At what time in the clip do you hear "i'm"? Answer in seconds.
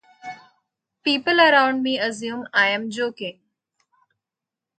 2.55-2.89